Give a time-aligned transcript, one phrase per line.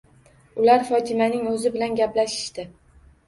[0.61, 2.67] Ular Fotimaning o'zi bilan gaplashishdi.